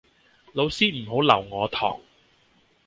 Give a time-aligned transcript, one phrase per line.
[0.53, 2.01] 老師唔好留我堂